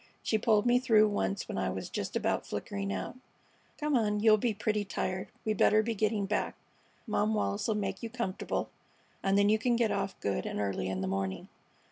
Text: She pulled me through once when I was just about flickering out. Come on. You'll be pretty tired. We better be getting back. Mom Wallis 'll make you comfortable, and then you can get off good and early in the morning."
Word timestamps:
She 0.23 0.39
pulled 0.39 0.65
me 0.65 0.79
through 0.79 1.09
once 1.09 1.47
when 1.47 1.59
I 1.59 1.69
was 1.69 1.87
just 1.87 2.15
about 2.15 2.43
flickering 2.47 2.91
out. 2.91 3.17
Come 3.79 3.95
on. 3.95 4.19
You'll 4.19 4.35
be 4.39 4.51
pretty 4.51 4.83
tired. 4.83 5.27
We 5.45 5.53
better 5.53 5.83
be 5.83 5.93
getting 5.93 6.25
back. 6.25 6.55
Mom 7.05 7.35
Wallis 7.35 7.67
'll 7.69 7.75
make 7.75 8.01
you 8.01 8.09
comfortable, 8.09 8.71
and 9.21 9.37
then 9.37 9.49
you 9.49 9.59
can 9.59 9.75
get 9.75 9.91
off 9.91 10.19
good 10.19 10.47
and 10.47 10.59
early 10.59 10.87
in 10.87 11.01
the 11.01 11.07
morning." 11.07 11.49